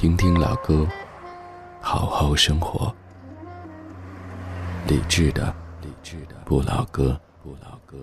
[0.00, 0.88] 听听老歌，
[1.82, 2.90] 好好生活。
[4.88, 7.98] 理智的，理智的不老歌，不老歌。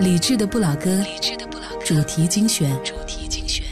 [0.00, 1.78] 理智的不老歌，理智的不老歌。
[1.84, 3.64] 主题精选，主题精选。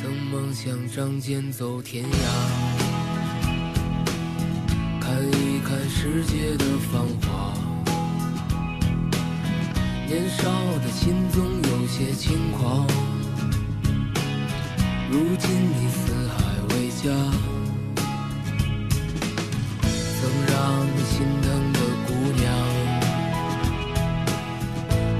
[0.00, 2.97] 曾梦想仗剑走天涯。
[6.00, 7.26] 世界的繁华，
[10.06, 10.44] 年少
[10.78, 12.86] 的心总有些轻狂。
[15.10, 16.36] 如今你四海
[16.68, 17.02] 为家，
[19.82, 21.76] 曾让你心疼的
[22.06, 22.46] 姑娘，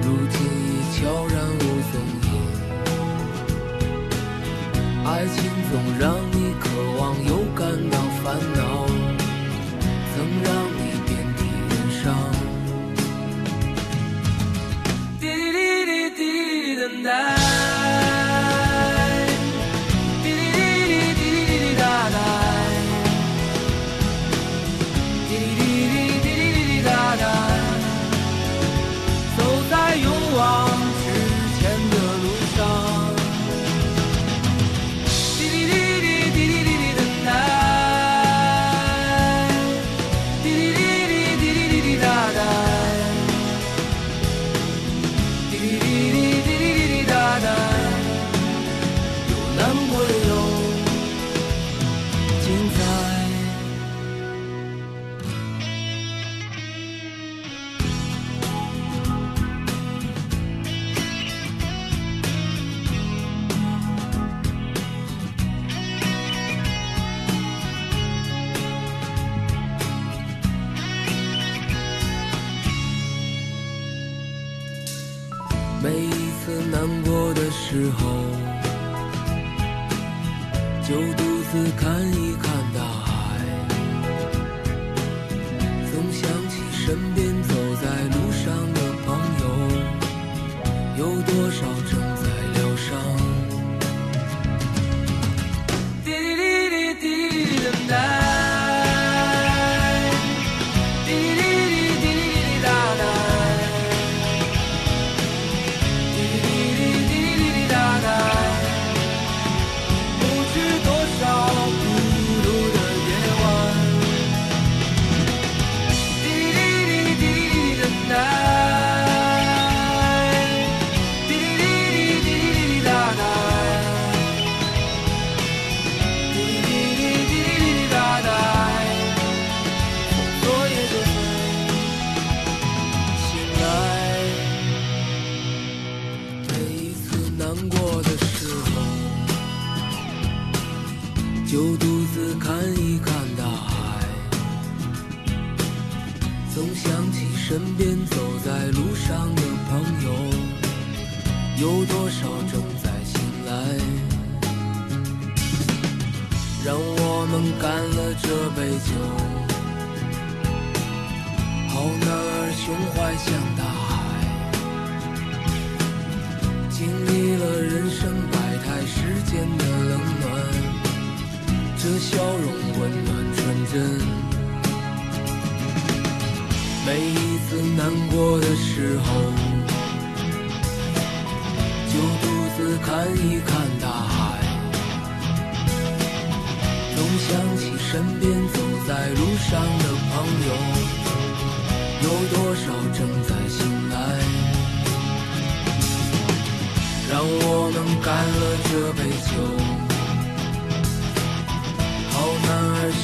[0.00, 2.26] 如今已悄然无踪影。
[5.04, 5.36] 爱情
[5.72, 6.64] 总让你渴
[7.00, 8.67] 望又感到烦恼。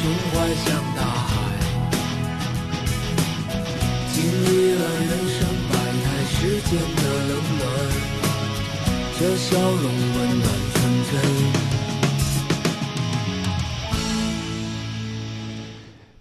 [0.04, 1.32] 胸怀像大海，
[4.12, 5.72] 经历了人生百
[6.04, 7.64] 态世间的冷暖，
[9.18, 10.76] 这笑容温暖纯
[11.10, 11.12] 真。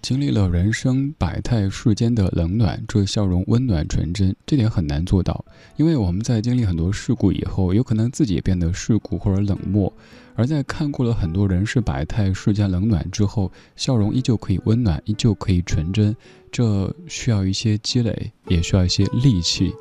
[0.01, 5.43] 经历了人生百态世间的冷暖，这笑容温暖纯真，这点很难做到。
[5.75, 9.91] 因为我们在经历很多事故以后，有可能自己也变得世故或者冷漠；
[10.35, 16.15] 而在看过了很多人世百态世间冷暖之后，笑容依旧可以温暖，依旧可以纯真。
[16.51, 19.73] 这需要一些积累，也需要一些力气。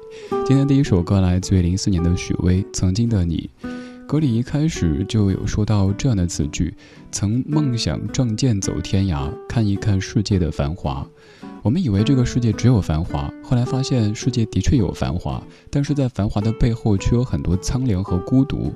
[0.47, 3.51] 今天第一首歌来自于零四年的许巍，《曾经的你》。
[4.07, 6.75] 歌里一开始就有说到这样的词句
[7.11, 11.07] ：“曾梦想仗剑走天涯，看一看世界的繁华。”
[11.63, 18.75] 我们以为这个世界只有繁华，后来发现世界的确有繁华，但是在繁华的背后却有很多苍凉和孤独。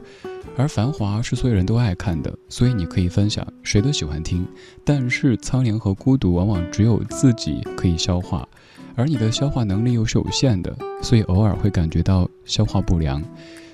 [0.56, 4.46] 而繁华是所有人都爱看的，所以你可以分享，谁都喜欢听。
[4.84, 8.48] 但是苍凉和孤独往往只有自己可以消化，
[8.94, 13.22] 而你的消化能力又是有限的，所以偶尔会感觉到消化不良。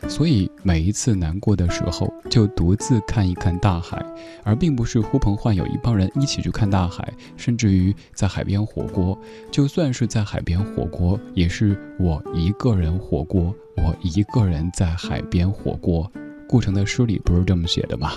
[0.09, 4.05] 所以每一次难过的时候，就独自看一看大海，
[4.43, 9.17] 而并不是呼朋唤友一帮人一起去看大海，甚至于在海边火锅。
[9.53, 16.11] 就算是在海边火锅，也是我一个人火锅，我一个人在海边火锅。
[16.53, 18.13] 顾城的诗里不是这么写的吗？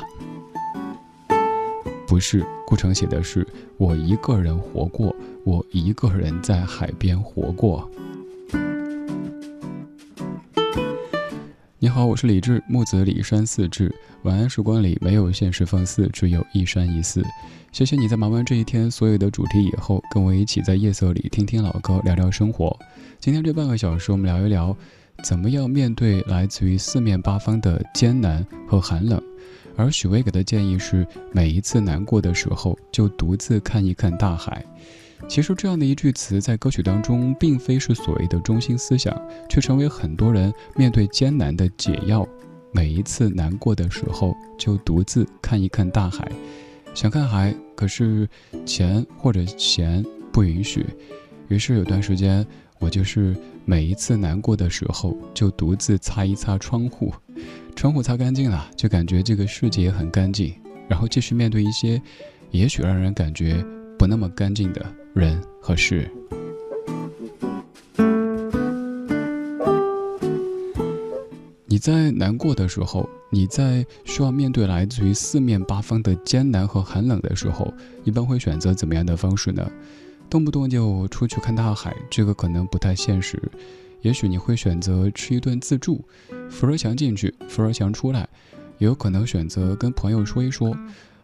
[2.06, 3.48] 不是，顾城写的是
[3.78, 5.16] 我一个人活过，
[5.46, 7.90] 我一个人在海边活过。
[11.80, 13.90] 你好，我是李志，木子李山四志。
[14.24, 17.24] 晚安时光里没有现实放肆，只有一山一寺。
[17.72, 22.78] 谢谢你在忙完这一天所有的主题以后，跟我一起在夜色里听听老歌，聊聊生活。
[23.18, 24.76] 今天这半个小时，我们聊一聊
[25.24, 29.22] 怎么样面对来自于四面八方的艰难和寒冷。
[29.78, 34.64] 而许巍给的建议是，每一次难过的时候，就独自看一看大海。
[35.28, 39.20] 其实这样的一句词在歌曲当中，并非是所谓的中心思想，
[39.50, 42.28] 却成为很多人面对艰难的解药。
[42.72, 46.30] 每一次难过的时候，就独自看一看大海。
[46.94, 48.30] 想看海，可是
[48.66, 50.86] 钱或者闲不允许。
[51.48, 52.46] 于是有段时间，
[52.80, 53.36] 我就是
[53.66, 57.14] 每一次难过的时候，就独自擦一擦窗户。
[57.76, 60.54] 窗户擦干净了，就感觉这个世界很干净，
[60.88, 62.02] 然后继续面对一些，
[62.52, 63.64] 也许让人感觉
[63.98, 64.86] 不那么干净的。
[65.14, 66.12] 人和事。
[71.66, 77.74] 你在难过的时候，你在需要面对来自于四面八方的艰难和寒冷的时候，
[78.04, 79.70] 一般会选择怎么样的方式呢？
[80.30, 83.42] 动不动就出去看大海，这个可能不太现实。
[84.02, 86.04] 也许你会选择吃一顿自助，
[86.50, 88.28] 扶着墙进去，扶着墙出来。
[88.78, 90.78] 也有可能选择跟朋友说一说，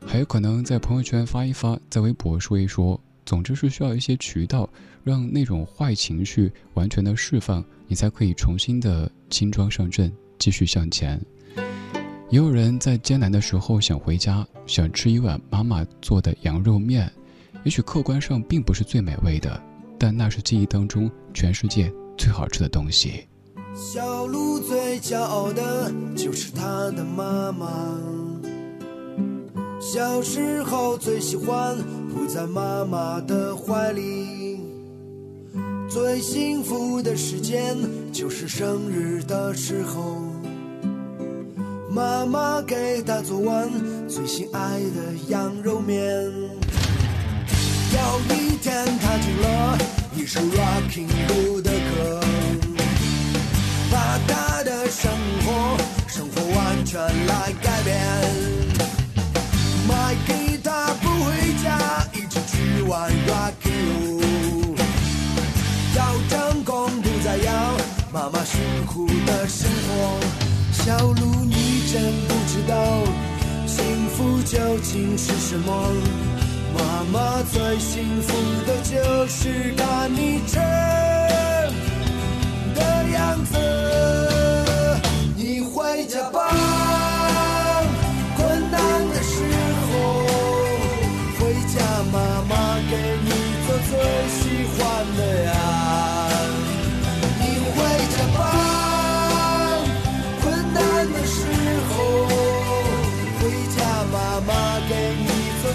[0.06, 3.00] 还有可能在朋友圈发一发，在微博说一说。
[3.24, 4.68] 总之是需要一些渠道，
[5.04, 11.22] 让那种坏情绪完全的释放，你才可以重新的轻装上阵，继续向前。
[12.30, 17.12] 也有人在艰难的时候想回家，想吃一碗妈妈做的羊肉面，
[17.64, 19.62] 也许客观上并不是最美味的，
[20.00, 23.28] 但那是记忆当中全世界最好吃的东西。
[23.76, 27.98] 小鹿最骄傲的就是它的妈妈。
[29.80, 31.78] 小时候最喜欢
[32.10, 34.60] 扑在妈妈的怀里，
[35.90, 37.76] 最幸福的时间
[38.12, 40.22] 就是生日的时候，
[41.90, 43.70] 妈妈给他做完
[44.08, 46.41] 最心爱的羊肉面。
[47.94, 49.78] 有一天他听了
[50.16, 52.22] 一首 Rocking Bull 的歌，
[53.92, 55.12] 把他的生
[55.44, 58.00] 活生活完全来改变。
[59.90, 64.78] 买给他不回家，一起去玩 Rocking Roll。
[65.94, 67.78] 要成功不再要
[68.14, 70.20] 妈妈辛苦的生活。
[70.72, 73.04] 小鹿，你真不知道
[73.68, 76.31] 幸福究竟是什么。
[76.74, 78.34] 妈妈最幸福
[78.66, 80.58] 的就是看你吃
[82.76, 83.58] 的样子。
[85.36, 86.81] 你回家吧。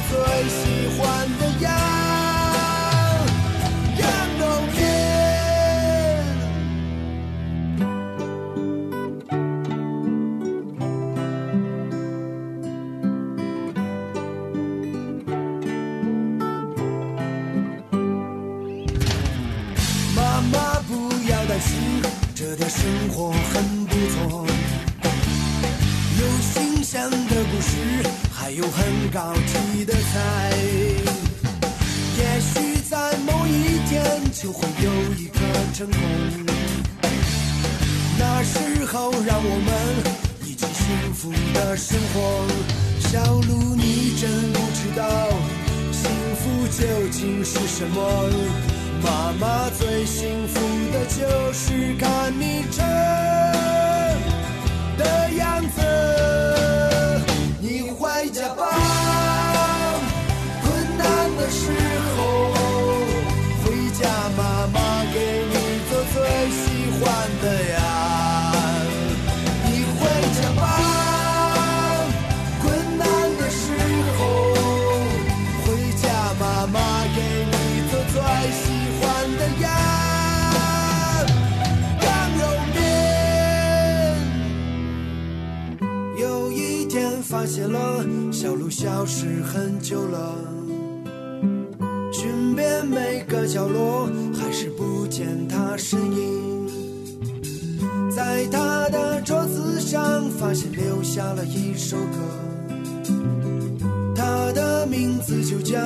[0.09, 0.17] 最
[0.49, 1.66] 喜欢的
[47.79, 48.57] 什么。
[49.03, 50.61] 妈妈最幸福
[50.93, 52.65] 的就是看你
[89.07, 90.35] 消失很久了，
[92.13, 96.67] 寻遍每个角落，还是不见她身影。
[98.11, 103.15] 在他的桌子上发现留下了一首歌，
[104.17, 105.79] 他的名字就叫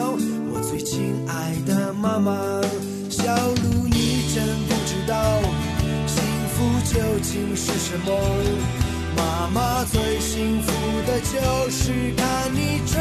[0.55, 2.35] 我最亲爱的妈妈。
[3.11, 5.43] 小鹿，你真不知道
[6.07, 6.25] 幸
[6.55, 8.80] 福究竟是什么。
[9.21, 10.73] 妈妈最幸福
[11.07, 12.97] 的就是看你吃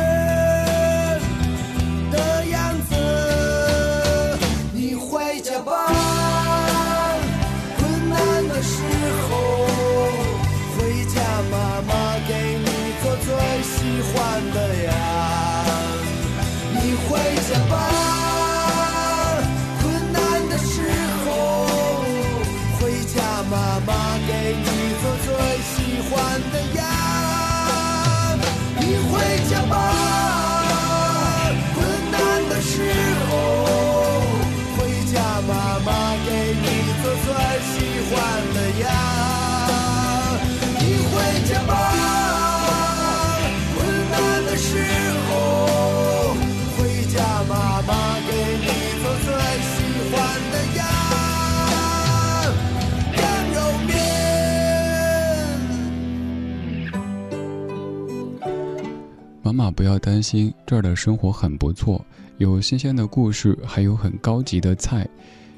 [59.80, 62.06] 不要担心，这儿的生活很不错，
[62.38, 65.08] 有新鲜的故事，还有很高级的菜。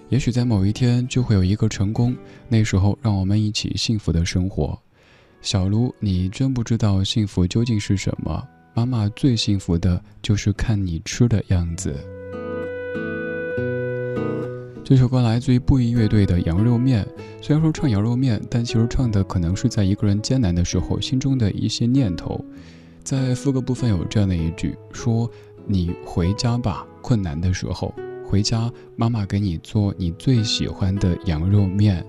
[0.09, 2.15] 也许在某一天就会有一个成功，
[2.47, 4.79] 那时候让我们一起幸福的生活。
[5.41, 8.47] 小卢，你真不知道幸福究竟是什么。
[8.75, 11.91] 妈妈最幸福的就是看你吃的样子。
[14.83, 17.03] 这首歌来自于布衣乐队的《羊肉面》，
[17.41, 22.45] 虽然说唱羊肉面，但其实唱的可能是在一个人艰难的时候心中的一些念头。
[23.03, 25.29] 在副歌部分有这样的一句，说
[25.65, 27.93] ：“你回家吧，困难的时候
[28.25, 32.05] 回家，妈妈给你做你最喜欢的羊肉面。”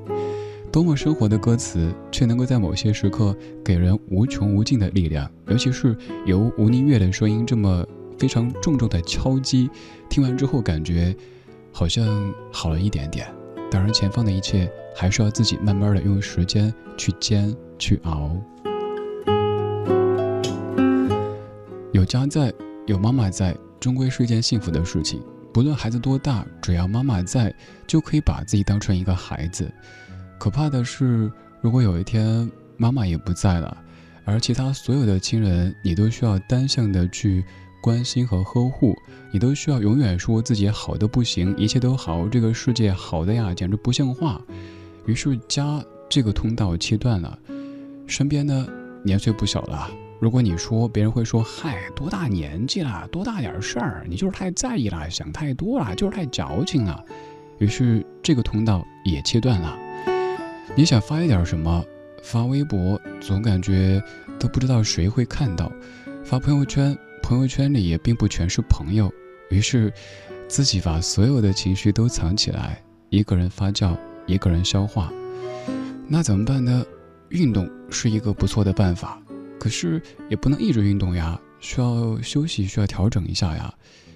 [0.71, 5.31] 多么生活的歌词，却能够在某些时刻给人无穷无尽的力量。
[5.49, 7.87] 尤其是由吴宁月的声音这么
[8.19, 9.69] 非常重重的敲击，
[10.09, 11.15] 听完之后感觉
[11.73, 13.27] 好像好了一点点。
[13.71, 18.31] 当然，前方的一切还是要自己慢慢的用时间去煎去熬。
[21.93, 22.53] 有家在，
[22.87, 25.21] 有妈妈在，终归是一件幸福的事情。
[25.53, 27.55] 不论孩子多大，只要妈妈在，
[27.87, 29.71] 就可以把自己当成一个孩子。
[30.39, 31.31] 可怕的是，
[31.61, 33.77] 如果有一天妈妈也不在了，
[34.25, 37.45] 而其他所有的亲人，你都需要单向的去
[37.83, 38.97] 关心和呵护，
[39.31, 44.41] 你都需要永远说自己好的不行，一切都好，这个世界好的呀，简直不像话。
[45.05, 47.39] 于是家这个通道切断了，
[48.07, 48.67] 身边呢
[49.05, 49.91] 年岁不小了。
[50.23, 57.05] 如果你说，别人会说：“嗨，多大年纪了，多大点事儿，你就是太在意了，想太多了，就是太矫情了。”
[57.59, 59.77] 于是这个通道也切断了。
[60.77, 61.85] 你想发一点什么，
[62.23, 64.01] 发微博总感觉
[64.39, 65.73] 都不知道谁会看到，
[66.23, 69.13] 发朋友圈，朋友圈里也并不全是朋友，
[69.51, 69.93] 于是
[70.47, 75.13] 自己把所有的情绪都藏起来，一个人发酵，一个人消化。
[76.07, 76.85] 那怎么办呢？
[77.31, 79.19] 运动是一个不错的办法，
[79.63, 83.73] 可是也不能一直运动呀，需要休息，需要调整一下呀。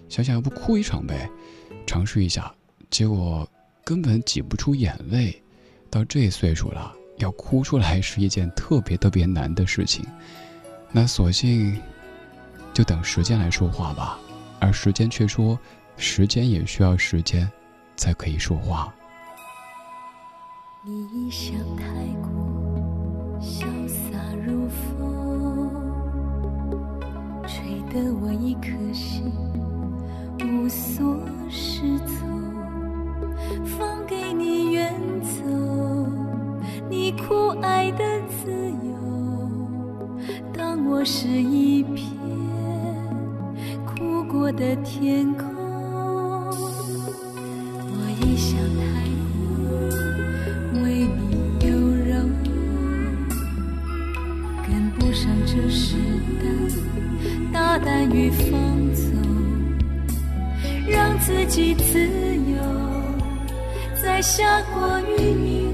[0.09, 1.31] 想想要不哭一场呗，
[1.87, 2.53] 尝试一下，
[2.91, 3.49] 结果
[3.85, 5.41] 根本挤不出眼泪。
[5.89, 10.05] 到这岁数了，要哭出来是一件特别特别难的事情。
[10.91, 11.81] 那索性
[12.75, 14.19] 就等时间来说话吧，
[14.59, 15.57] 而时间却说，
[15.97, 17.49] 时间也需要时间
[17.97, 18.93] 才可以说话。
[20.85, 21.85] 你像太
[22.21, 24.06] 过潇洒
[27.97, 29.33] 的我一颗心
[30.45, 32.29] 无所适从
[33.65, 35.41] 放给你远走
[36.91, 39.49] 你酷爱的自由
[40.53, 42.07] 当我是一片
[43.87, 45.56] 哭过的天空。
[57.87, 58.51] 代大胆与放
[58.97, 59.15] 纵，
[60.89, 62.61] 让自己自由，
[64.03, 65.66] 在下过雨。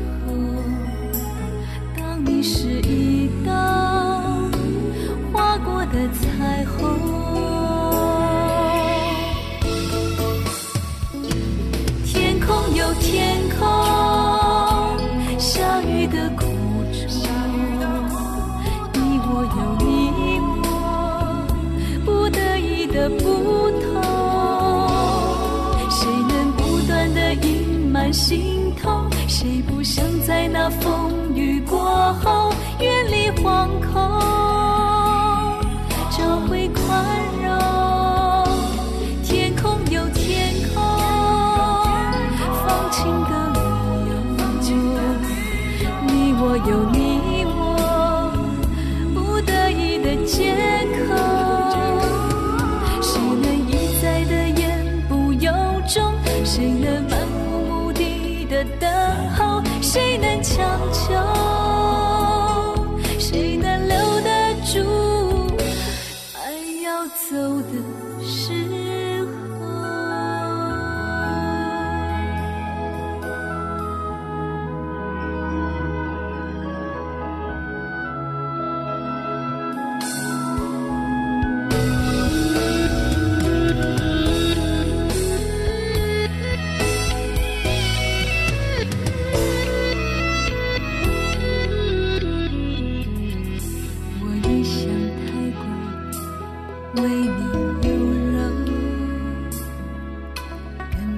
[33.62, 34.41] 惶恐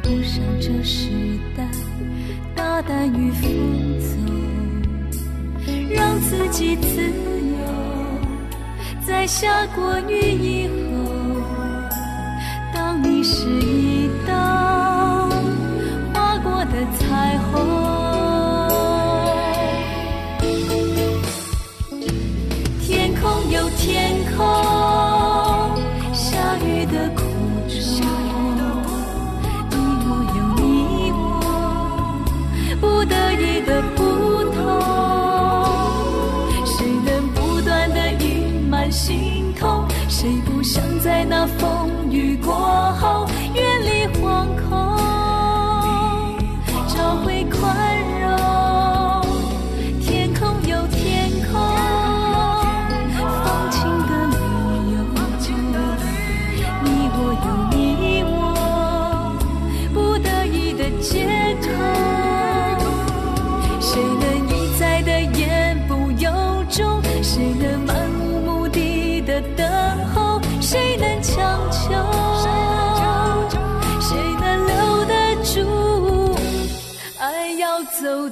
[0.05, 1.09] 跟不上这时
[1.57, 1.67] 代
[2.55, 3.51] 大胆与放
[3.99, 4.11] 纵，
[5.91, 7.57] 让自己自由，
[9.07, 10.75] 在下过雨以后，
[12.75, 13.47] 当你是
[41.47, 41.74] 在那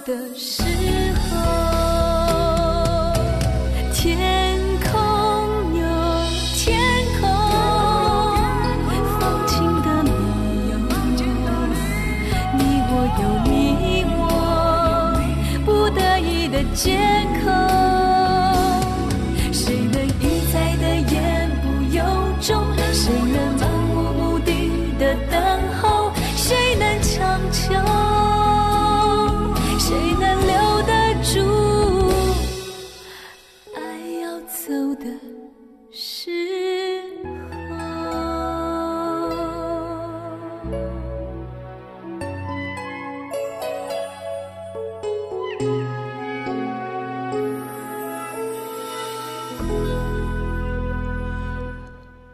[0.04, 0.62] 的时
[1.30, 1.32] 候？
[3.92, 4.90] 天空
[5.78, 5.82] 有
[6.54, 6.80] 天
[7.20, 7.22] 空，
[9.20, 10.10] 放晴的理
[10.70, 10.72] 由。
[12.58, 13.52] 你我有你
[14.16, 14.20] 我，
[15.64, 16.82] 不得已的借
[17.44, 18.01] 口。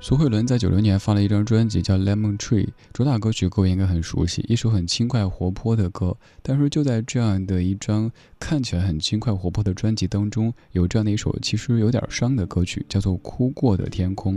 [0.08, 6.16] 苏慧伦在九六年发了一张专辑叫《Lemon Tree》，主打歌曲各位应该很熟悉，一首很轻快活泼的歌。
[6.40, 14.36] 但是就在这样的一张看起来很轻快活泼的专辑当中，有这样的一首其实有点伤的歌曲，叫做《哭过的天空》，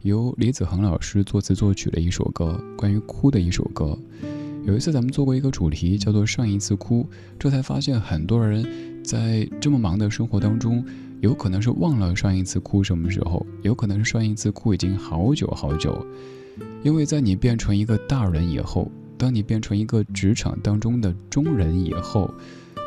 [0.00, 3.98] 由李子恒老师作词作曲的一首歌，关于哭的一首歌。
[4.64, 7.06] 有一次咱们做过一个主题，叫做“上一次哭”，
[7.38, 10.82] 这才发现很多人在这么忙的生活当中。
[11.20, 16.04] 有可能是忘了上一次哭什么时候，有可能是上一次哭已经好久好久，
[16.82, 22.32] 因为在你变成一个大人以后，当你变成一个职场当中的中人以后，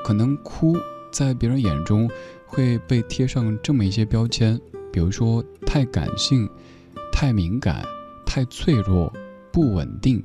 [0.04, 0.76] 可能哭
[1.12, 2.10] 在别人眼中
[2.48, 4.60] 会被贴上这么一些标签，
[4.92, 6.50] 比如说太感性、
[7.12, 7.86] 太敏感、
[8.26, 9.14] 太脆弱、
[9.52, 10.24] 不稳定，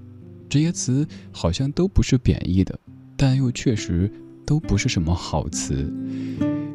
[0.49, 2.79] 这些词好像都不是贬义的，
[3.19, 4.11] 但又确实
[4.47, 5.93] 都不是什么好词。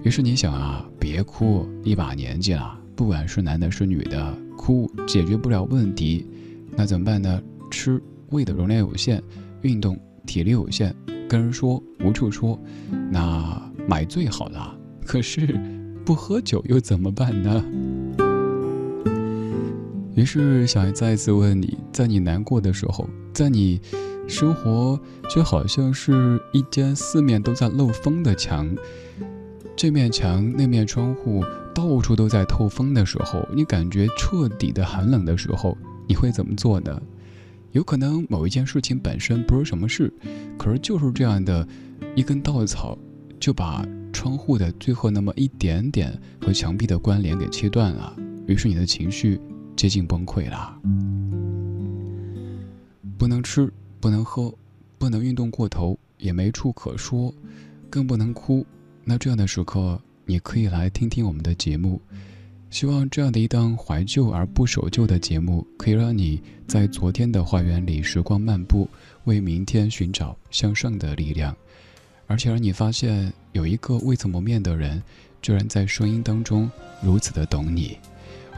[0.04, 6.28] 于是你想啊，别哭，一把年纪了，不管是男的是女的，哭解决不了问题，
[6.76, 7.42] 那怎么办呢？
[7.72, 9.24] 吃胃的容量有限，
[9.62, 10.94] 运动体力有限，
[11.30, 12.60] 跟人说无处说，
[13.10, 14.78] 那买最好了。
[15.06, 15.58] 可是
[16.06, 17.64] 不喝酒又怎么办呢？
[20.16, 23.80] 于是小爱再次问你，在你难过的时候，在你
[24.28, 28.70] 生活却好像是一间四面都在漏风的墙。
[29.76, 37.02] 这面墙、那面窗户到处都在透风的时候，你感觉彻底的寒冷的时候，你会怎么做呢？
[37.72, 40.14] 有可能某一件事情本身不是什么事，
[40.60, 41.68] 可是就是这样的
[42.16, 42.98] 一根稻草，
[43.40, 43.84] 就把
[44.14, 49.42] 窗户的最后那么一点点和墙壁的关联给切断了，于是你的情绪
[49.76, 50.80] 接近崩溃了。
[53.18, 54.54] 不能吃，不能喝，
[55.00, 57.34] 不能运动过头，也没处可说，
[57.90, 58.64] 更不能哭。
[59.04, 62.02] 那这样的时刻，你可以来听听我们的节目。
[62.70, 68.90] 希望这样的一档怀旧而不守旧的节目，可以让你在昨天的花园里时光漫步，
[69.26, 71.56] 为明天寻找向上的力量，
[72.26, 75.04] 而且让你发现有一个未曾谋面的人，
[75.42, 76.68] 居然在声音当中
[77.04, 77.96] 如此的懂你。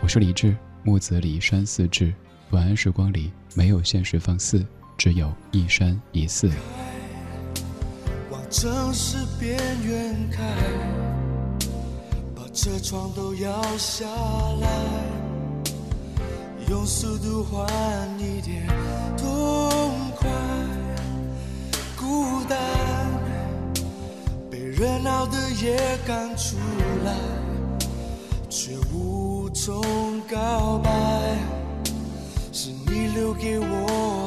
[0.02, 2.14] 我是李志，木子李山寺志。
[2.52, 4.66] 晚安时光里没有现实放肆，
[4.98, 6.50] 只有一山一寺。
[8.58, 10.42] 城市边缘开，
[12.34, 14.06] 把车窗都摇下
[14.62, 14.70] 来，
[16.70, 17.68] 用速度换
[18.18, 18.66] 一点
[19.18, 20.30] 痛快。
[21.98, 22.58] 孤单
[24.50, 26.56] 被热闹的夜赶出
[27.04, 27.14] 来，
[28.50, 29.84] 却无从
[30.32, 30.90] 告白，
[32.54, 34.25] 是你留给我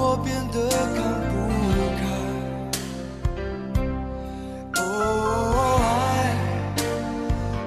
[0.00, 0.56] 我变得
[0.94, 0.96] 看
[1.28, 1.34] 不
[1.98, 2.00] 开。
[4.80, 4.82] 哦，
[5.82, 5.84] 爱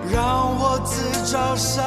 [0.09, 0.15] 让
[0.57, 0.91] 我自
[1.29, 1.83] 找伤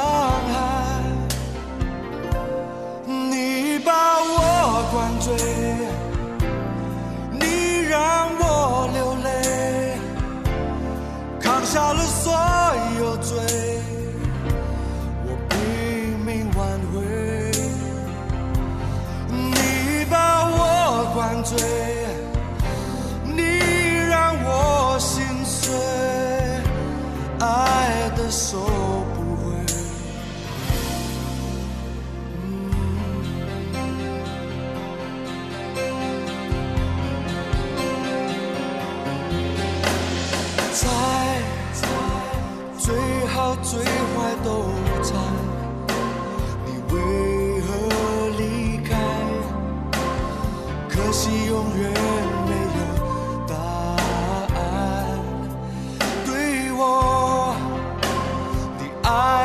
[59.05, 59.44] 你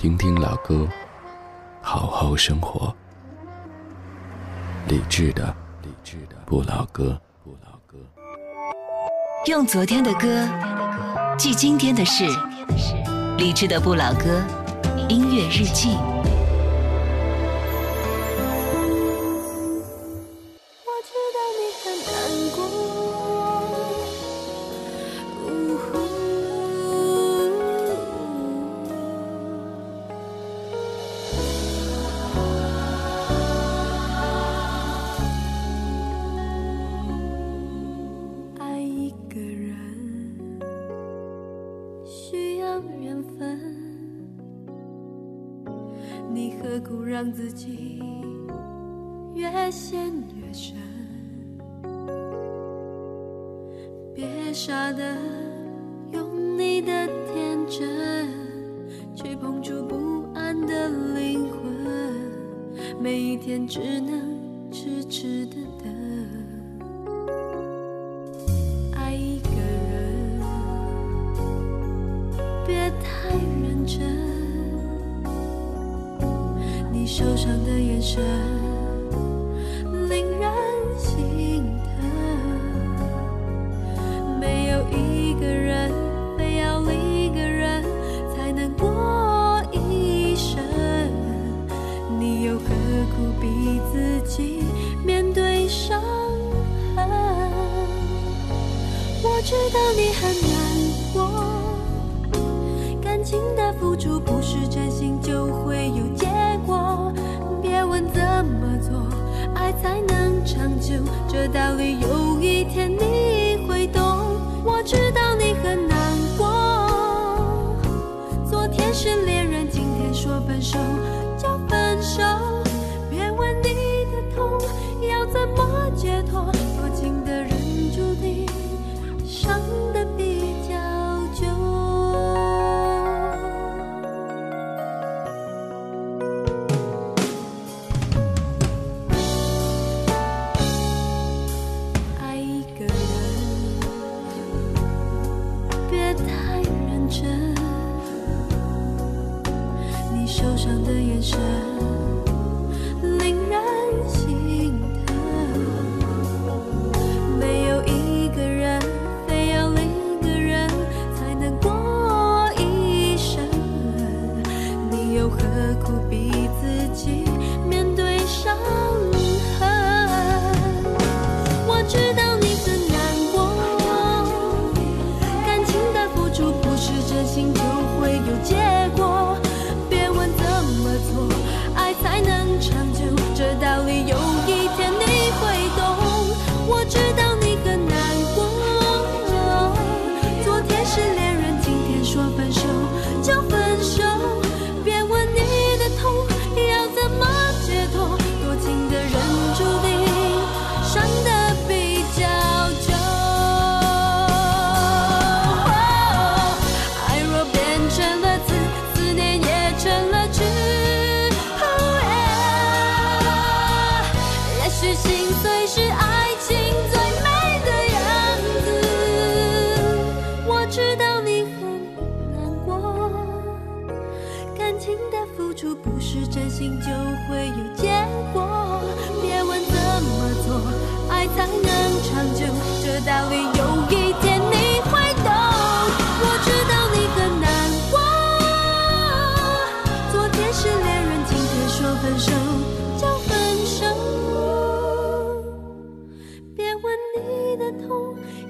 [0.00, 0.88] 听听老歌，
[1.82, 2.90] 好好生活。
[4.88, 7.98] 理智的，理智的不老歌，不老歌。
[9.44, 10.48] 用昨天的歌
[11.36, 12.24] 记今天的事，
[13.36, 14.42] 理智的不老歌。
[15.10, 15.98] 音乐日记。
[63.02, 65.56] 每一天只能痴痴的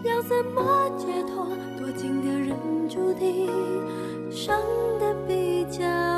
[0.02, 1.46] 要怎么解脱？
[1.78, 2.56] 多情的人
[2.88, 3.48] 注定
[4.30, 4.60] 伤
[4.98, 6.10] 得比较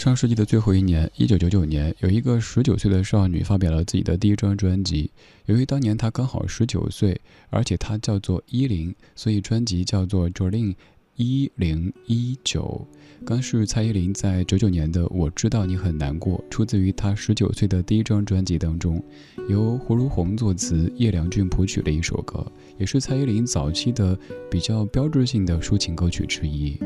[0.00, 5.10] 上世纪的最后一年，一九九九年，有一个十九岁的少女发表了自己的第一张专辑。
[5.44, 10.74] 由于当年她刚好十九岁，而且她叫做一零，所以专辑叫做《Jolin
[11.16, 12.86] 一零一九》。
[13.26, 19.04] 刚是蔡依林在九九年的《我知道你很难过》，出自于她十九岁的第一张专辑当中，
[19.50, 24.18] 由胡如红作词，叶良俊谱曲的一首歌，也是蔡依林早期的
[24.50, 26.78] 比较标志性的抒情歌曲之一。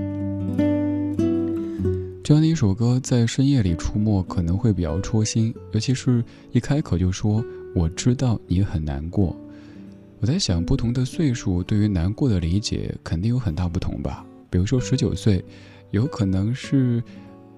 [2.24, 7.44] 这样的一首歌在深夜里出没可能会比较戳心，尤其是一开口就说
[7.76, 9.36] “我知道你很难过”。
[10.20, 14.24] 我在想，不同的岁数对于难过的理解肯定有很大不同吧。
[14.48, 15.44] 比如说十九岁，
[15.90, 17.04] 有可能是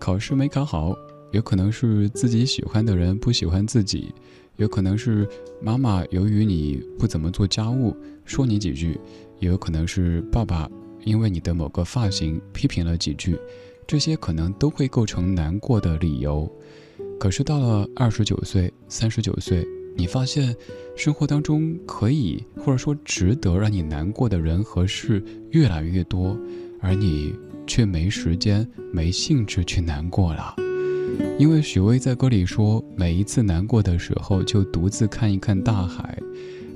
[0.00, 0.96] 考试没考好，
[1.30, 4.12] 有可能是自己喜欢的人不喜欢自己，
[4.56, 5.28] 有可能是
[5.62, 8.98] 妈妈由于你不怎么做家务说你几句，
[9.38, 10.68] 也有可能是爸爸
[11.04, 13.38] 因为你的某个发型批评了几句。
[13.86, 16.50] 这些可能都会构成难过的理由，
[17.20, 19.64] 可是到了二十九岁、三十九岁，
[19.96, 20.52] 你发现
[20.96, 26.36] 生活当中可以或者说值得让你难过的人和事越来越多，
[26.80, 27.32] 而你
[27.64, 30.56] 却没时间、没兴致去难过了。
[31.38, 36.18] 因为许巍在歌里说，每一次难过的时候，就独自看一看大海。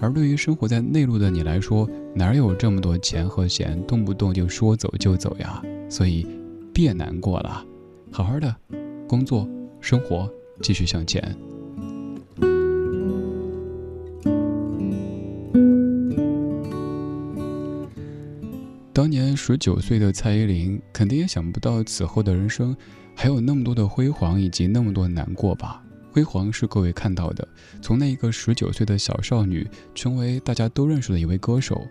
[0.00, 5.60] 而对于生活在内陆的你来说，哪有这么多钱和闲，动不动就说走就走呀？
[5.88, 6.24] 所以。
[6.72, 7.64] 别难过了，
[8.10, 8.54] 好好的
[9.08, 9.48] 工作
[9.80, 10.30] 生活，
[10.62, 11.36] 继续向前。
[18.92, 22.76] 当年十九岁的蔡依林，肯定也想不到此后的人生
[23.16, 25.82] 还有那么多的辉煌，以及那么多难过吧？
[26.12, 27.46] 辉煌是各位看到的，
[27.80, 31.86] 从那一个十九岁的小少女，成为大家都认识的一位歌手。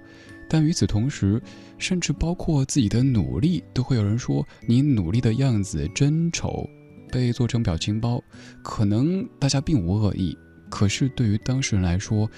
[0.49, 1.39] 但与此同时，
[1.77, 6.67] 甚至包括自己的努力，都会有人说你努力的样子真丑，
[7.11, 8.21] 被做成表情包。
[8.63, 10.35] 可能大家并无恶意，
[10.69, 12.29] 可是对于当事人来说，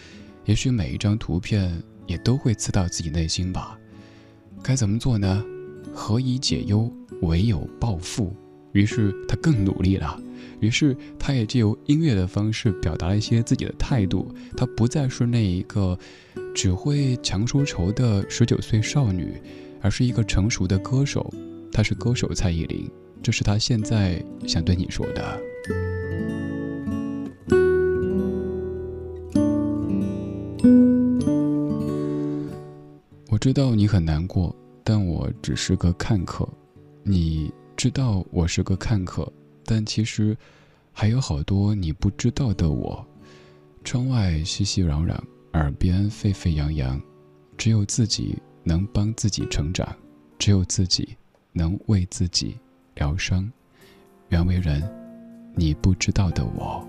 [0.46, 3.80] 也许每一张图片也都会刺到自己内心吧。
[4.62, 5.44] 该怎么做呢？
[5.94, 8.36] 何以解忧，唯有暴富。
[8.74, 10.18] 于是他更努力了。
[10.62, 14.34] 于是，他也借由音乐的方式表达了一些自己的态度。
[14.56, 15.98] 他不再是那一个
[16.54, 19.42] 只会强说愁的十九岁少女，
[19.82, 21.32] 而是一个成熟的歌手。
[21.72, 22.90] 她是歌手蔡依林，
[23.24, 25.40] 这是她现在想对你说的。
[33.30, 36.48] 我知道你很难过，但我只是个看客。
[37.04, 39.32] 你知道我是个看客。
[39.64, 40.38] 但其实，
[40.92, 43.04] 还有好多你不知道的我。
[43.84, 45.18] 窗外熙熙攘攘，
[45.54, 47.02] 耳边沸沸扬扬，
[47.58, 49.86] 只有自己能帮自己成长，
[50.40, 51.18] 只有自己
[51.52, 52.58] 能为自己
[52.96, 53.52] 疗伤。
[54.30, 54.82] 原为人，
[55.54, 56.88] 你不知道的我。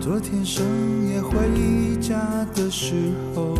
[0.00, 0.64] 昨天深
[1.08, 3.54] 夜回家的时候。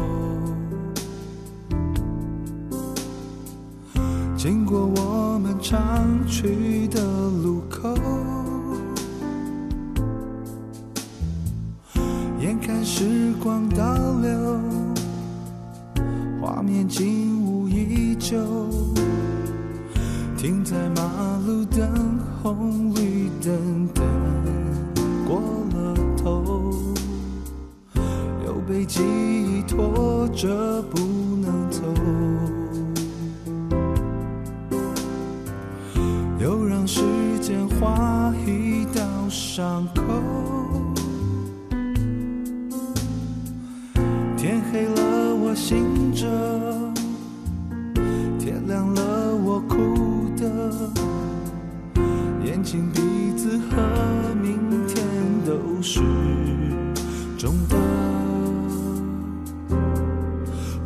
[4.36, 7.00] 经过我们常去的
[7.30, 7.96] 路口，
[12.66, 14.60] 看时光倒流，
[16.40, 18.36] 画面景物依旧，
[20.36, 21.88] 停在马路等
[22.42, 24.04] 红绿灯等
[25.28, 25.40] 过
[25.74, 26.74] 了头，
[28.44, 30.98] 又被记忆拖着不
[31.36, 31.82] 能走。
[36.40, 37.00] 又让时
[37.40, 40.02] 间划一道伤口，
[45.56, 46.26] 醒着，
[48.38, 50.44] 天亮了我哭的，
[52.44, 53.00] 眼睛鼻
[53.36, 53.82] 子和
[54.40, 55.04] 明天
[55.46, 56.00] 都是
[57.38, 57.76] 肿的，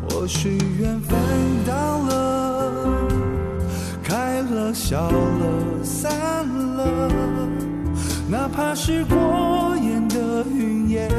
[0.08, 1.18] 或许缘分
[1.66, 3.08] 到了，
[4.02, 6.46] 开了笑了散
[6.76, 7.10] 了。
[8.30, 11.10] 哪怕是过眼的云烟，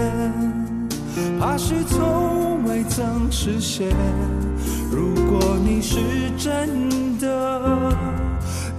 [1.40, 3.90] 怕是从未曾实现。
[4.92, 5.98] 如果你是
[6.38, 7.28] 真的，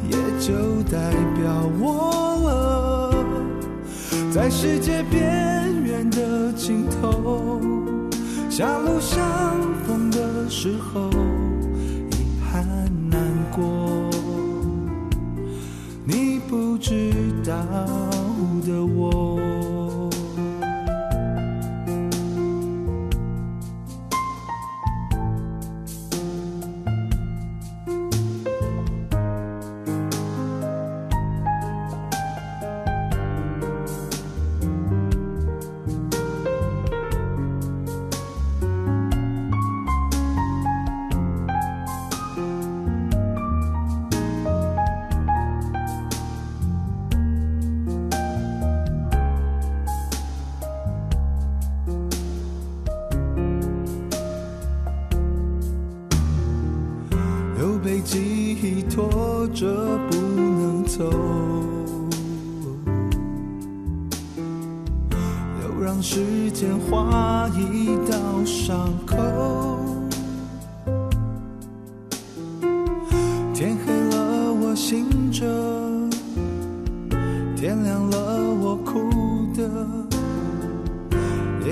[0.09, 3.15] 也就代表我了。
[4.31, 7.61] 在世界边缘的尽头，
[8.49, 9.21] 狭路相
[9.87, 11.11] 逢的时候，
[12.11, 12.17] 遗
[12.51, 12.67] 憾
[13.11, 13.21] 难
[13.51, 13.63] 过。
[16.05, 17.13] 你不知
[17.45, 17.53] 道
[18.67, 19.22] 的我。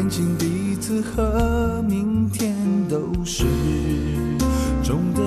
[0.00, 2.56] 眼睛、鼻子和明天
[2.88, 3.44] 都是
[4.82, 5.20] 肿的。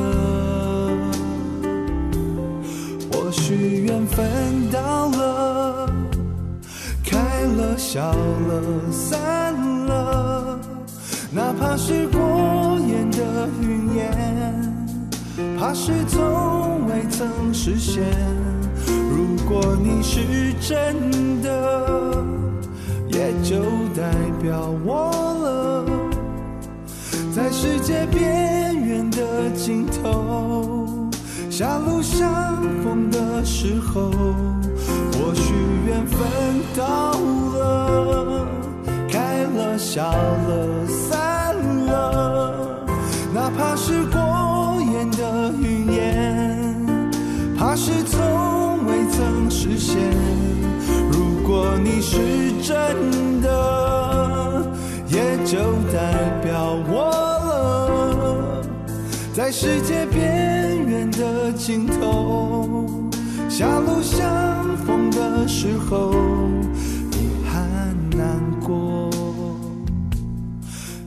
[3.11, 4.25] 或许缘分
[4.71, 5.87] 到了，
[7.05, 9.53] 开了、笑了、散
[9.85, 10.59] 了，
[11.31, 14.11] 哪怕是过眼的云烟。
[15.59, 18.03] 怕是从未曾实现。
[18.87, 22.25] 如果你是真的，
[23.43, 23.61] 就
[23.95, 24.11] 代
[24.41, 25.11] 表我
[25.43, 25.85] 了。
[27.35, 31.09] 在世界边缘的尽头，
[31.49, 34.11] 狭路相逢的时候，
[35.13, 35.53] 或许
[35.87, 36.19] 缘分
[36.75, 37.11] 到
[37.57, 38.47] 了，
[39.09, 41.55] 开了，笑了，散
[41.85, 42.85] 了，
[43.33, 46.57] 哪怕是过眼的云烟，
[47.57, 49.97] 怕是从未曾实现。
[51.53, 52.17] 如果你是
[52.63, 54.65] 真的，
[55.07, 55.59] 也就
[55.93, 57.11] 代表我
[57.45, 58.65] 了。
[59.35, 62.89] 在世界边缘的尽头，
[63.47, 66.11] 狭路相逢的时候，
[67.11, 67.61] 你还
[68.17, 69.11] 难过。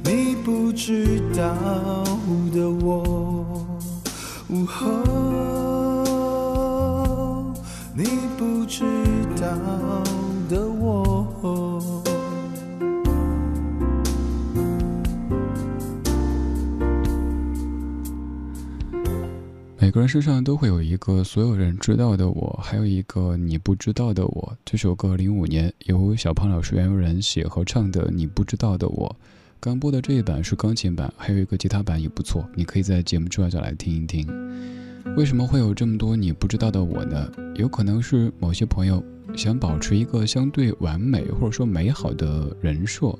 [0.04, 1.42] 你不知道
[2.54, 3.02] 的我，
[4.48, 4.86] 午后，
[7.92, 8.04] 你
[19.86, 24.58] 每个人身上都会有一个所有人知道的我，还有一个你不知道的我。
[24.64, 29.08] 这首歌零五年由小胖老师原有人写和唱的《你不知道的我》，
[29.60, 34.26] 刚播的这一版是钢琴版，还有一个吉他版也不错，你可以在节目之外再来听一听。
[35.16, 37.30] 为什么会有这么多你不知道的我呢？
[37.54, 39.00] 有可能是某些朋友
[39.36, 43.16] 想保持一个相对完美或者说美好的人设。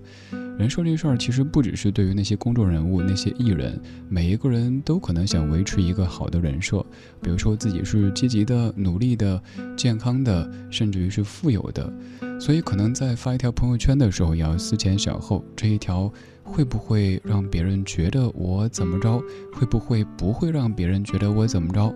[0.59, 3.79] 人设这事儿其实不只是对于那些公众人物、那些艺人，
[4.09, 6.85] 每一个人都可能想维持一个好的人设。
[7.21, 9.41] 比如说自己是积极的、努力的、
[9.77, 11.93] 健康的，甚至于是富有的。
[12.41, 16.11] 所以可能在发一条朋友圈的时候，也要思前想后，这一条
[16.43, 19.23] 会不会让别人觉得我怎么着？
[19.53, 21.95] 会不会不会让别人觉得我怎么着？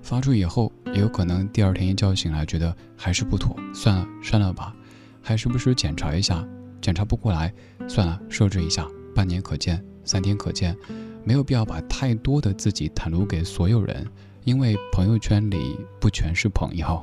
[0.00, 4.72] 发出以后，也有可能第二天一觉醒来，觉得还是不妥，算了，删了吧，
[5.20, 6.46] 还时不时检查一下。
[6.82, 7.52] 检查不过来，
[7.88, 10.76] 算了，设置一下，半年可见，三天可见，
[11.24, 14.06] 没有必要把太多的自己袒露给所有人，
[14.44, 17.02] 因为朋友圈里不全是朋友，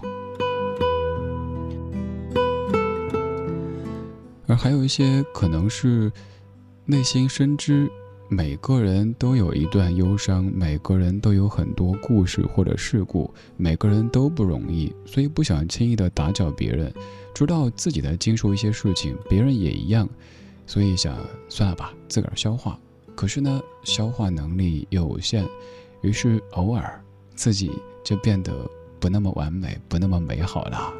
[4.48, 6.12] 而还有一些可能是
[6.86, 7.90] 内心深知，
[8.30, 16.94] 每个人都有一段忧伤，每个人都有很多故事或者事故，每个人都不容易，所以不想轻易的打搅别人。
[17.34, 20.08] 知道自己在经受一些事情，别人也一样，
[20.66, 21.16] 所以想
[21.49, 22.80] 算了吧，自个儿消化。
[23.16, 25.47] 可是呢，消化能力有限，
[26.01, 26.99] 于是偶尔
[27.36, 27.72] 自己
[28.03, 28.51] 就变得
[28.99, 30.93] 不那么完美，不那么美好了。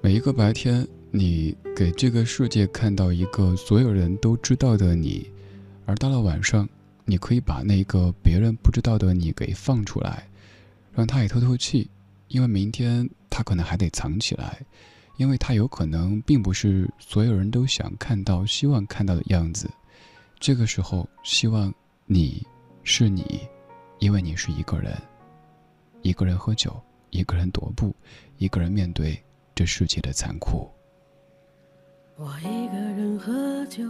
[0.00, 1.51] 每一个白天，你
[1.82, 5.28] 给这个世界看到一个所有人都知道的你，
[5.84, 6.68] 而到了晚上，
[7.04, 10.28] 你可以把那个别人不知道的你给放出来，
[10.92, 11.90] 让他也透透气，
[12.28, 14.64] 因为明天他可能还得藏起来，
[15.16, 19.68] 因为他有可能并不是所有人都想看到、希望看到的样子。
[20.38, 21.74] 这个时候，希望
[22.06, 22.46] 你
[22.84, 23.40] 是你，
[23.98, 24.96] 因为你是一个人，
[26.02, 26.80] 一个人喝酒，
[27.10, 27.92] 一个人踱步，
[28.38, 29.20] 一个人面对。
[29.54, 30.70] 这世界的残酷。
[32.22, 33.82] 我一个人喝酒，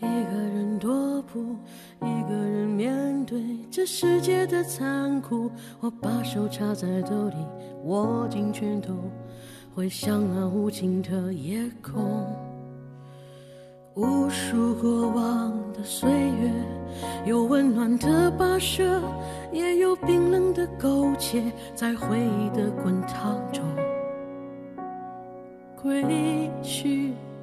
[0.00, 1.56] 一个人踱步，
[2.02, 5.50] 一个人面对这世界的残酷。
[5.80, 7.36] 我把手插在兜里，
[7.84, 8.92] 握紧拳头，
[9.74, 12.26] 回想那无尽的夜空。
[13.94, 16.52] 无数过往的岁月，
[17.24, 19.00] 有温暖的跋涉，
[19.54, 23.64] 也有冰冷的苟且，在回忆的滚烫中。
[25.82, 27.14] 归去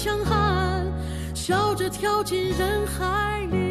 [0.00, 0.86] 强悍，
[1.34, 3.67] 笑着跳进人海里。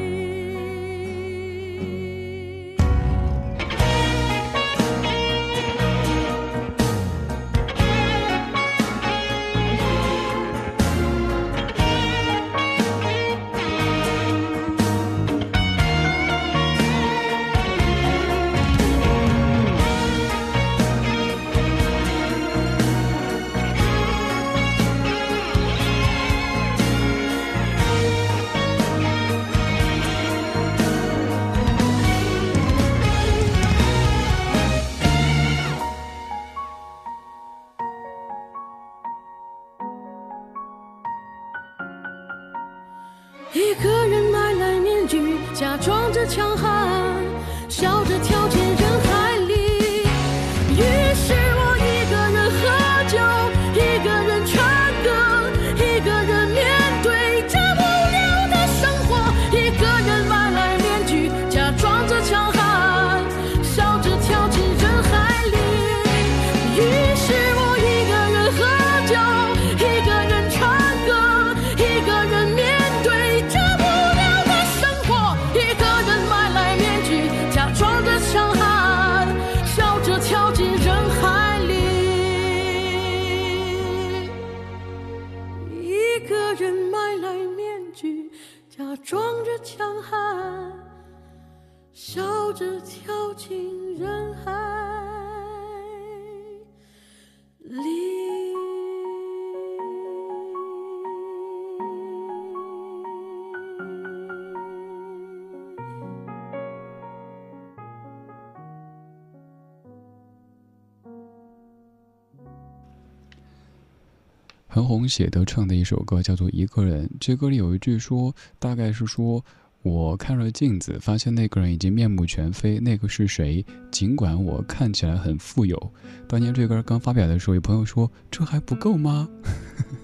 [114.78, 119.44] 陈红写的唱的一首歌叫做《一个人》，这歌里有一句说，大概是说。
[119.82, 122.80] 我看了镜子，发现那个人已经面目全非。
[122.80, 123.66] 那个是谁？
[123.90, 125.92] 尽管我看起来很富有。
[126.28, 129.28] 当年这歌刚发表的时候，有朋友说这还不够吗？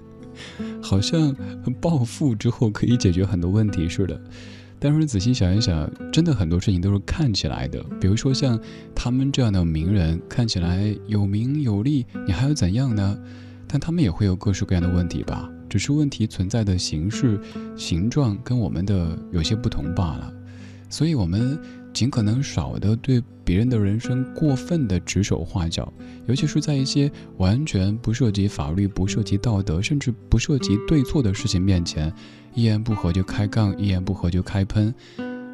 [0.81, 1.35] 好像
[1.79, 4.19] 暴富之后可以解决很多问题似的。
[4.79, 7.83] 但是仔细想一想，真的很多事情都是看起来的。
[8.01, 8.59] 比如说像
[8.95, 13.19] 他们这样的名人，看起来有名有利，你还要怎样呢？
[13.73, 15.49] 但他们也会有各式各样的问题吧？
[15.67, 17.41] 只是问题存在的形式、
[17.75, 20.31] 形状跟我们的有些不同罢了。
[20.91, 21.59] 所以，我们
[21.91, 25.91] 尽可能少的对别人的人生过分的指手画脚，
[26.27, 32.13] 尤其是在一些完全不涉及法律、不涉及道德，甚至不涉及对错的事情面前，
[32.53, 34.93] 一言不合就开杠，一言不合就开喷，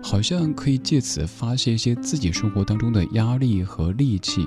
[0.04, 4.46] 好像可以借此发泄一些自己生活当中的压力和戾气。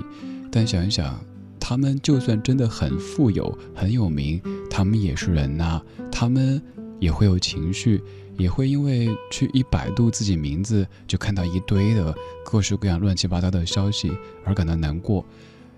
[0.51, 1.19] 但想一想，
[1.65, 6.61] 他们就算真的很富有、很有名，他们也是人呐、他们
[6.99, 8.03] 也会有情绪，
[8.37, 14.11] 也会因为去一百度自己名字就看到一堆的各式各样乱七八糟的消息
[14.43, 15.25] 而感到难过。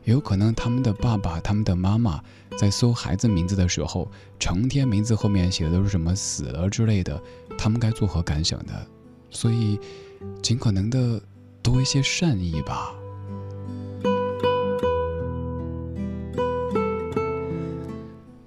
[0.05, 2.19] 也有可能他们的爸爸、他们的妈妈
[2.57, 7.21] 在搜孩子名字的时候，成天名字后面写的都是什么死了之类的，
[7.59, 8.73] 他们该作何感想呢？
[9.29, 9.79] 所以，
[10.41, 11.21] 尽可能的
[11.61, 12.91] 多一些善意吧。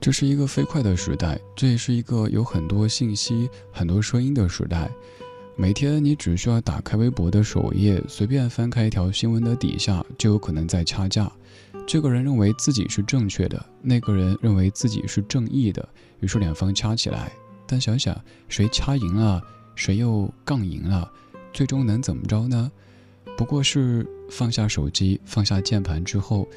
[0.08, 4.90] 这是一个飞快的时代，这也是一个有很多信息、很多声音的时代。
[5.54, 11.30] 每天你只需要打开微博的首页，随便翻开一条新闻的底下，就有可能在掐架。
[11.86, 15.86] 这个人认为自己是正确的，那个人认为自己是正义的，
[16.20, 17.30] 于是两方掐起来。
[17.66, 19.42] 但想想谁掐赢了，
[19.74, 21.12] 谁又杠赢了，
[21.52, 22.72] 最终能怎么着呢？
[23.36, 26.48] 不过是放下手机，放下键盘之后，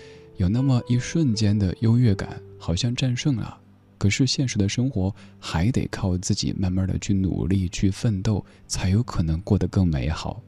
[0.41, 3.57] 有那么一瞬间的优越感，好像战胜了。
[3.97, 10.41] 可是现实的生活还得靠自己慢慢的去努力去奋斗，才有可能过得更美好。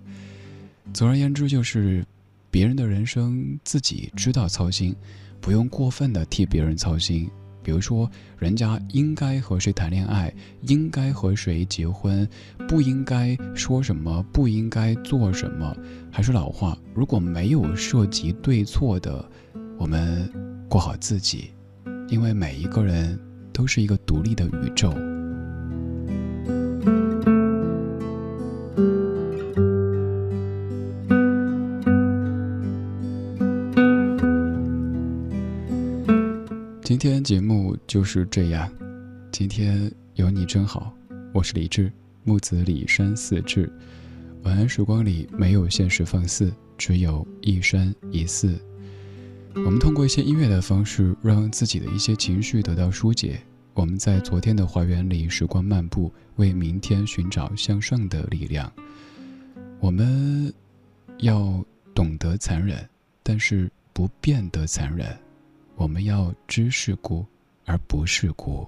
[0.93, 2.05] 总而言之，就是。
[2.53, 4.95] 别人的人生自己知道操心，
[5.41, 7.27] 不用过分的替别人操心。
[7.63, 10.31] 比如说，人家应该和谁谈恋爱，
[10.61, 12.29] 应该和谁结婚，
[12.67, 15.75] 不应该说什么，不应该做什么。
[16.11, 19.27] 还是老话，如果没有涉及对错的，
[19.83, 20.31] 我们
[20.69, 21.51] 过好自己，
[22.07, 23.19] 因为每一个人
[23.51, 24.93] 都是一个独立的宇宙。
[36.81, 38.71] 今天节目就是这样，
[39.33, 40.93] 今天有你真好，
[41.33, 41.91] 我是李志，
[42.23, 43.69] 木子李山四志。
[44.43, 48.57] 晚安时光里没有现实放肆，只有一山一寺。
[49.55, 53.39] 我们通过一些音乐的方式，让自己的一些情绪得到疏解。
[53.73, 58.71] 我们在昨天的花园里时光漫步，为明天寻找向上的力量。
[59.79, 60.51] 我们
[61.19, 62.87] 要懂得残忍，
[63.21, 65.07] 但是不变得残忍。
[65.75, 67.25] 我们要知世故，
[67.65, 68.67] 而不是故。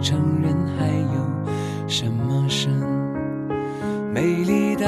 [0.00, 2.70] 承认还有什么神？
[4.12, 4.86] 美丽的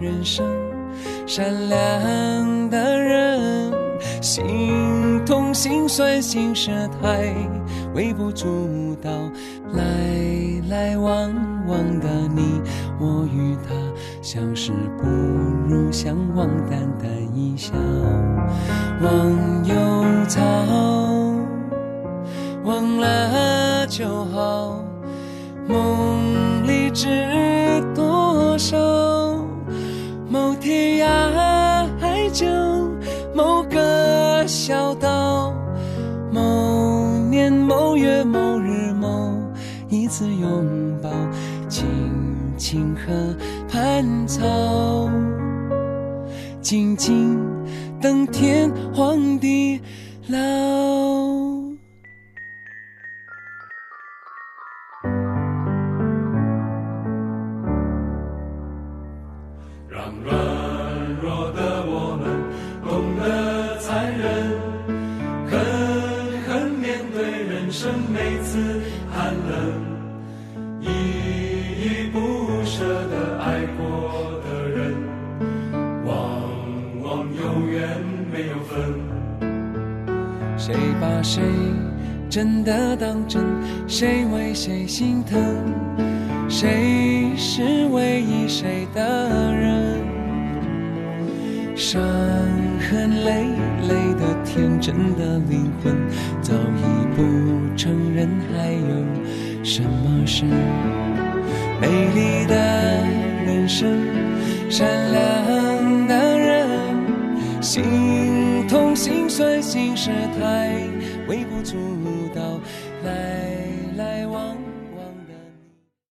[0.00, 0.46] 人生，
[1.26, 3.72] 善良的人，
[4.20, 4.98] 心。
[5.26, 6.70] 痛心酸心事
[7.02, 7.34] 太
[7.92, 9.10] 微不足道，
[9.72, 9.82] 来
[10.70, 11.30] 来往
[11.66, 12.62] 往的你
[12.98, 13.74] 我与他，
[14.22, 15.06] 相识不
[15.68, 17.74] 如相忘，淡淡一笑。
[19.02, 19.74] 忘忧
[20.28, 20.40] 草，
[22.64, 23.06] 忘了
[23.88, 24.84] 就好，
[25.66, 27.08] 梦里知
[27.94, 28.76] 多少？
[30.28, 32.46] 某天涯海角，
[33.34, 35.54] 某个小岛。
[36.30, 39.32] 某年某月某日某
[39.88, 41.08] 一次拥抱，
[41.68, 41.88] 青
[42.58, 43.34] 青河
[43.70, 44.44] 畔草，
[46.60, 47.38] 静静
[48.02, 49.80] 等天荒地
[50.28, 50.97] 老。